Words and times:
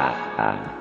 啊 0.00 0.76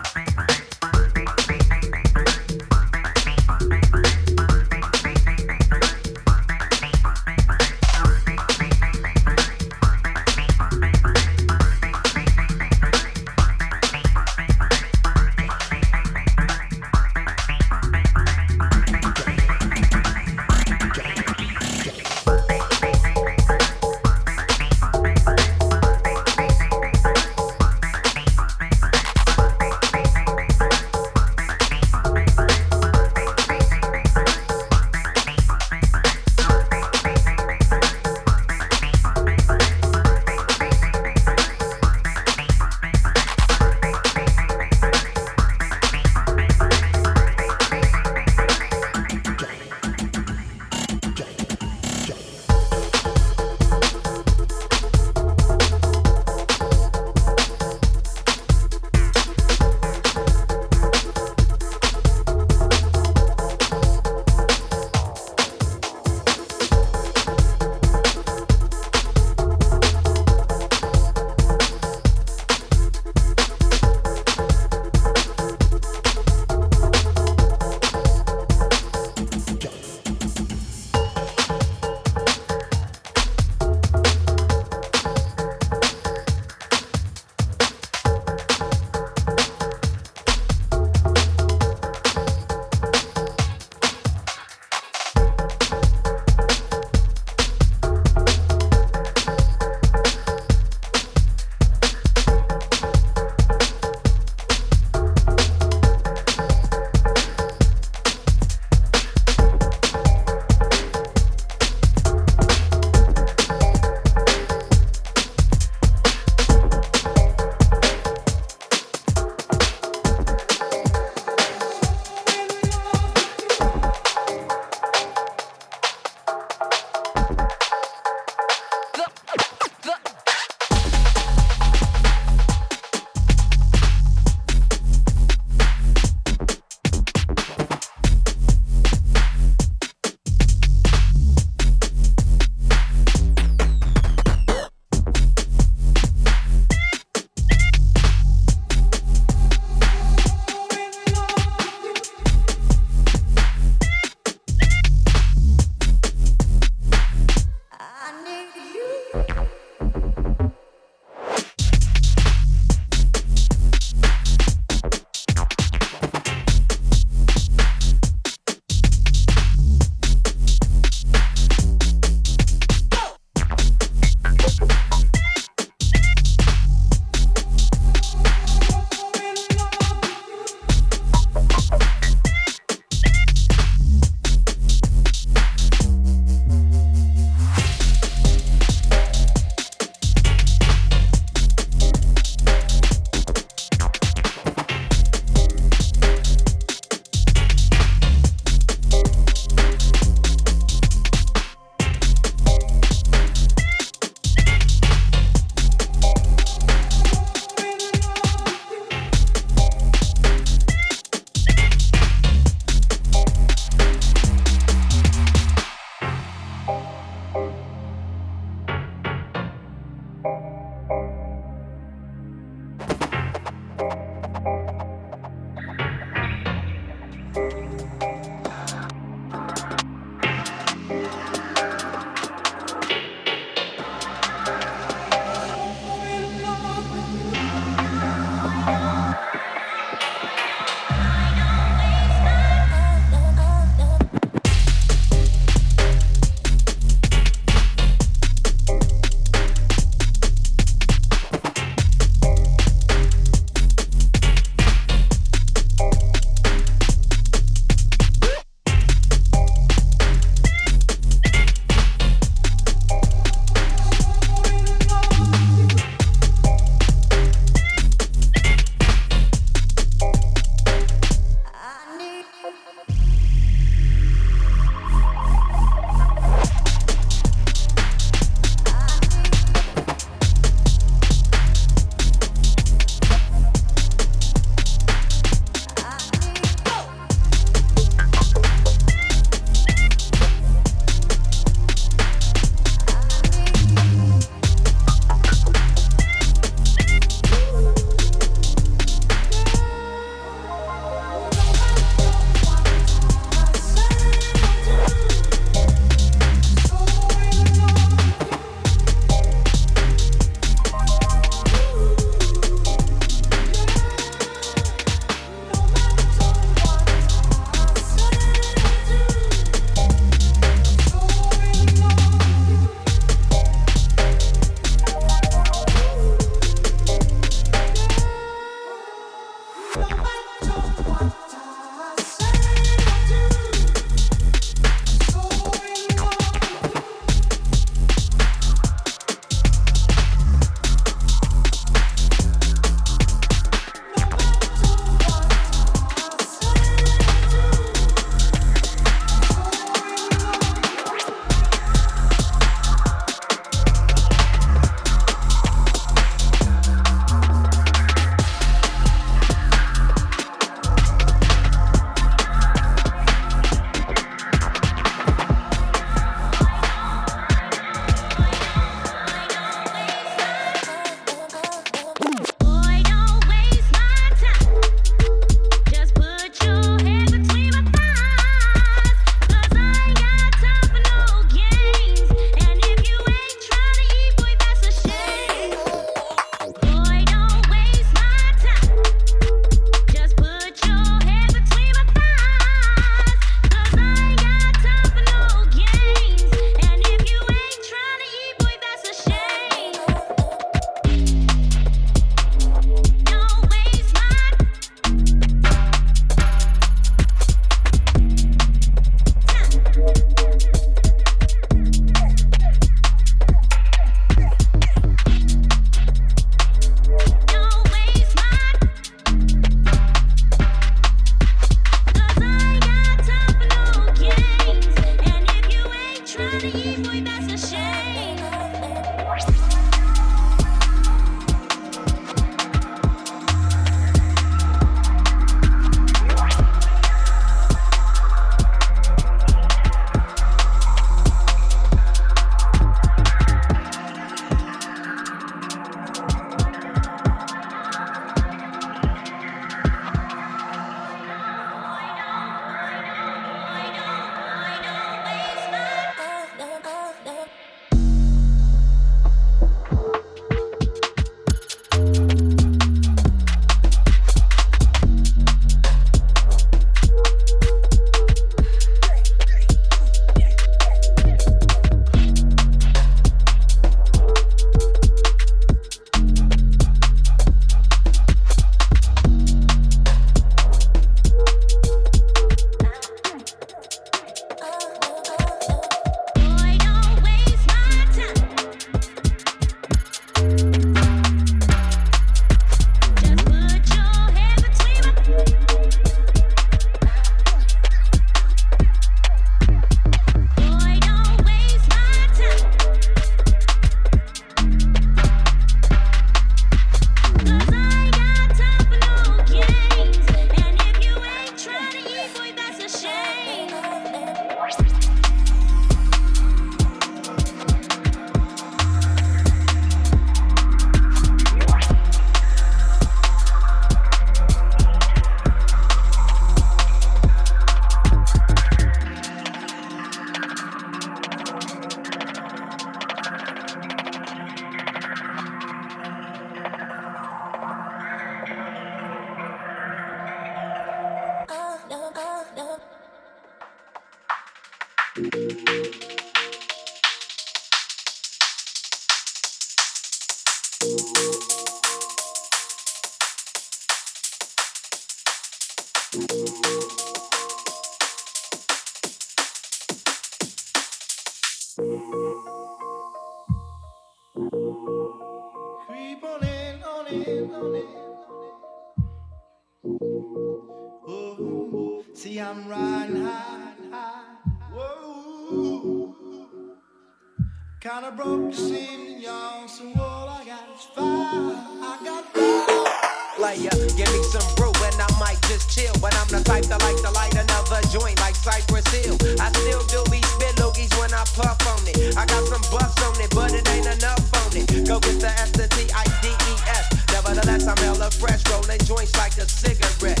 Brazil. 588.62 588.98
I 589.20 589.30
still 589.32 589.62
do 589.70 589.90
be 589.90 590.02
spit 590.02 590.34
loogies 590.36 590.72
when 590.80 590.92
I 590.92 591.04
puff 591.14 591.38
on 591.46 591.62
it. 591.68 591.96
I 591.96 592.04
got 592.06 592.26
some 592.26 592.42
buffs 592.50 592.82
on 592.82 593.00
it, 593.00 593.10
but 593.14 593.32
it 593.32 593.48
ain't 593.50 593.66
enough 593.66 594.02
on 594.18 594.36
it. 594.36 594.66
Go 594.66 594.80
get 594.80 594.98
the 594.98 595.08
S 595.08 595.30
T 595.30 595.70
I 595.74 595.84
D 596.02 596.08
E 596.08 596.34
S. 596.48 596.66
Nevertheless, 596.92 597.46
I'm 597.46 597.56
hella 597.58 597.90
fresh, 597.90 598.22
rolling 598.30 598.58
joints 598.64 598.96
like 598.96 599.16
a 599.18 599.28
cigarette. 599.28 600.00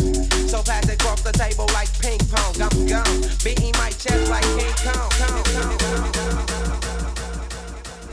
So 0.50 0.62
pass 0.62 0.88
it 0.88 1.00
across 1.00 1.20
the 1.22 1.32
table 1.32 1.66
like 1.72 1.90
ping 2.00 2.18
pong. 2.30 2.54
I'm 2.60 2.86
gone, 2.86 3.22
beating 3.44 3.74
my 3.78 3.90
chest 3.90 4.28
like 4.28 4.46
King 4.58 4.74
Kong. 4.82 5.10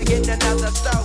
Getting 0.05 0.29
another 0.29 0.69
stove. 0.69 1.04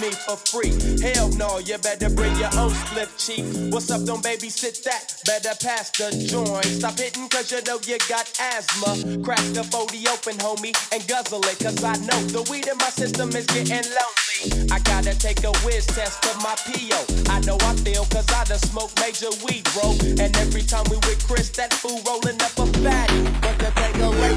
For 0.00 0.36
free. 0.36 0.72
Hell 1.02 1.28
no, 1.36 1.58
you 1.58 1.76
better 1.78 2.08
bring 2.08 2.34
your 2.36 2.50
own 2.56 2.70
slip 2.70 3.10
cheap. 3.18 3.44
What's 3.72 3.90
up, 3.90 4.04
don't 4.04 4.24
babysit 4.24 4.82
that? 4.84 5.20
Better 5.26 5.54
pass 5.60 5.90
the 5.90 6.10
joint. 6.26 6.64
Stop 6.64 6.98
hitting 6.98 7.28
cause 7.28 7.52
you 7.52 7.60
know 7.66 7.78
you 7.84 7.98
got 8.08 8.30
asthma. 8.40 9.22
Crack 9.22 9.44
the 9.52 9.64
40 9.64 10.08
open, 10.08 10.38
homie, 10.38 10.72
and 10.92 11.06
guzzle 11.06 11.44
it. 11.44 11.58
Cause 11.58 11.84
I 11.84 11.96
know 11.96 12.18
the 12.32 12.42
weed 12.50 12.68
in 12.68 12.78
my 12.78 12.88
system 12.88 13.28
is 13.36 13.46
getting 13.46 13.84
lonely. 13.92 14.70
I 14.72 14.78
gotta 14.80 15.18
take 15.18 15.44
a 15.44 15.52
whiz 15.64 15.86
test 15.86 16.24
of 16.24 16.36
my 16.42 16.54
PO. 16.64 17.30
I 17.30 17.40
know 17.40 17.58
I 17.60 17.74
feel 17.84 18.04
cause 18.06 18.28
I 18.32 18.44
done 18.44 18.58
smoked 18.58 18.98
major 19.00 19.30
weed, 19.44 19.64
bro. 19.74 19.92
And 20.16 20.34
every 20.38 20.62
time 20.62 20.84
we 20.90 20.96
with 21.04 21.22
Chris, 21.28 21.50
that 21.60 21.72
fool 21.74 22.00
rolling 22.08 22.40
up 22.40 22.56
a 22.56 22.66
fatty. 22.80 23.22
But 23.44 23.58
the 23.58 23.70
thing 23.76 24.00
away, 24.00 24.32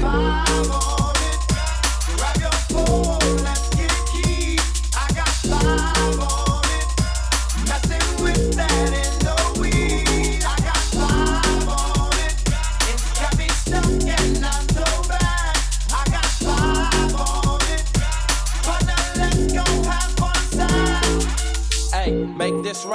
Five 0.00 0.70
on 0.70 1.14
it, 1.28 1.40
grab 2.16 2.36
your 2.40 2.56
phone, 2.72 3.65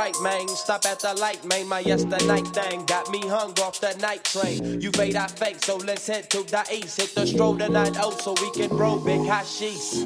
right, 0.01 0.21
man. 0.21 0.47
Stop 0.47 0.85
at 0.85 0.99
the 0.99 1.13
light, 1.15 1.43
man. 1.45 1.67
My 1.67 1.79
yesterday 1.79 2.41
thing 2.41 2.85
got 2.85 3.09
me 3.11 3.19
hung 3.27 3.51
off 3.59 3.79
the 3.79 3.93
night 4.01 4.23
train. 4.23 4.81
You 4.81 4.91
fade, 4.91 5.15
I 5.15 5.27
fake, 5.27 5.63
so 5.63 5.77
let's 5.77 6.07
head 6.07 6.29
to 6.31 6.43
the 6.43 6.63
east. 6.73 6.99
Hit 6.99 7.13
the 7.13 7.27
stroll 7.27 7.55
tonight, 7.55 7.95
oh, 7.99 8.11
so 8.17 8.33
we 8.41 8.49
can 8.51 8.75
roll 8.75 8.99
big 8.99 9.21
hashish. 9.21 10.01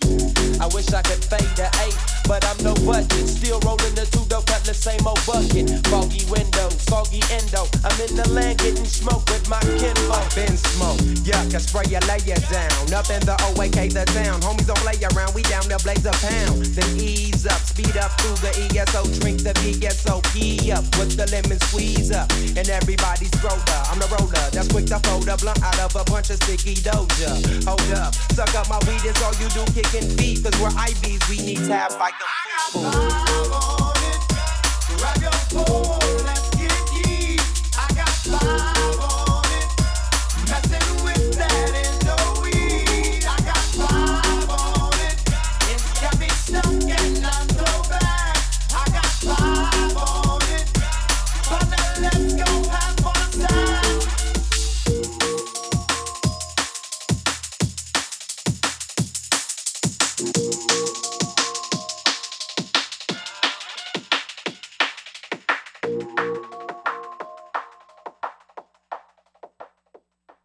I 0.59 0.67
wish 0.75 0.91
I 0.91 1.01
could 1.01 1.23
fade 1.23 1.53
the 1.55 1.69
eight, 1.85 1.99
but 2.28 2.45
I'm 2.45 2.57
no 2.63 2.73
budget. 2.86 3.28
Still 3.28 3.59
rolling 3.61 3.95
the 3.95 4.05
two 4.11 4.26
dope, 4.26 4.45
the 4.65 4.73
same 4.73 5.05
old 5.05 5.21
bucket. 5.26 5.69
Foggy 5.88 6.26
window, 6.30 6.69
soggy 6.89 7.21
endo. 7.30 7.69
I'm 7.86 7.95
in 8.01 8.15
the 8.17 8.28
land 8.34 8.59
getting 8.59 8.86
smoke 8.86 9.26
with 9.30 9.47
my 9.49 9.61
kinfolk. 9.78 10.26
Been 10.34 10.57
smoke, 10.57 10.99
yuck, 11.21 11.53
I 11.53 11.59
spray 11.61 11.86
you, 11.89 12.01
lay 12.09 12.21
you 12.26 12.38
down. 12.49 12.93
Up 12.93 13.09
in 13.13 13.21
the 13.26 13.38
OAK, 13.53 13.93
the 13.93 14.05
town. 14.17 14.41
Homies 14.41 14.65
don't 14.65 14.82
play 14.82 14.97
around, 15.13 15.34
we 15.34 15.41
down 15.43 15.63
to 15.69 15.78
blaze 15.86 16.05
a 16.05 16.13
pound. 16.26 16.65
Then 16.73 16.89
ease 16.97 17.45
up, 17.45 17.61
speed 17.61 17.95
up 17.97 18.11
through 18.19 18.38
the 18.41 18.51
ESO, 18.73 19.05
drink 19.21 19.45
the 19.45 19.53
VSOP 19.61 20.73
up 20.73 20.86
with 20.97 21.13
the 21.13 21.30
lemon 21.30 21.59
squeeze 21.69 22.11
up. 22.11 22.30
And 22.57 22.67
everybody's 22.69 23.34
roller, 23.45 23.82
I'm 23.89 23.99
the 24.01 24.09
roller 24.17 24.45
that's 24.49 24.67
quick 24.69 24.88
to 24.88 24.99
fold 25.05 25.30
a 25.30 25.38
blunt 25.38 25.61
out 25.61 25.80
of 25.80 25.95
a 25.95 26.03
bunch 26.09 26.30
of 26.30 26.41
sticky 26.41 26.76
doja. 26.82 27.38
Hold 27.69 27.91
up, 27.93 28.15
suck 28.34 28.53
up 28.55 28.67
my 28.69 28.80
weed, 28.89 29.05
it's 29.05 29.21
all 29.21 29.36
you 29.38 29.49
do, 29.53 29.63
kicking 29.73 30.09
feet. 30.17 30.41
Cause 30.43 30.57
we're 30.61 30.73
IVs, 30.73 31.21
we 31.30 31.38
need 31.45 31.61
tabs 31.67 31.95
like 31.97 32.14
them. 32.20 32.95
Grab 34.97 35.22
your 35.22 35.32
phone. 35.32 36.05